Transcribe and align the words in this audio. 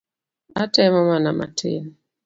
Atemo 0.63 0.99
mana 1.09 1.31
matin. 1.33 1.83